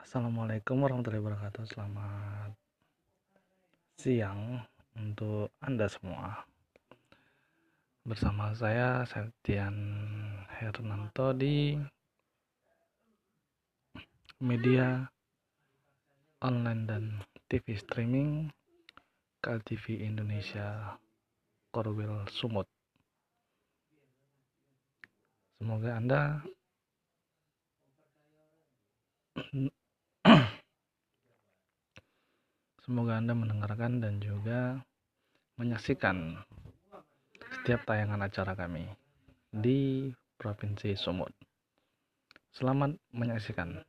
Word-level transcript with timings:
Assalamualaikum 0.00 0.80
warahmatullahi 0.80 1.20
wabarakatuh. 1.20 1.76
Selamat 1.76 2.56
siang 4.00 4.64
untuk 4.96 5.52
anda 5.60 5.92
semua. 5.92 6.48
Bersama 8.08 8.56
saya 8.56 9.04
Septian 9.04 9.76
Hernanto 10.56 11.36
di 11.36 11.76
Media 14.40 15.04
online 16.40 16.82
dan 16.88 17.04
TV 17.52 17.76
streaming 17.76 18.48
KTV 19.44 20.00
Indonesia 20.00 20.96
Korwil 21.76 22.24
Sumut. 22.32 22.64
Semoga 25.60 25.90
anda 25.92 26.40
Semoga 32.90 33.22
Anda 33.22 33.38
mendengarkan 33.38 34.02
dan 34.02 34.18
juga 34.18 34.82
menyaksikan 35.62 36.42
setiap 37.62 37.86
tayangan 37.86 38.26
acara 38.26 38.58
kami 38.58 38.82
di 39.54 40.10
Provinsi 40.34 40.98
Sumut. 40.98 41.30
Selamat 42.50 42.98
menyaksikan. 43.14 43.86